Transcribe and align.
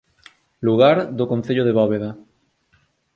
Lugar 0.67 0.97
do 1.17 1.25
Concello 1.31 1.63
de 1.65 1.75
Bóveda 1.79 2.09